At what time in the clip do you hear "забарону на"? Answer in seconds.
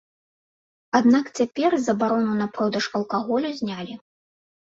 1.87-2.47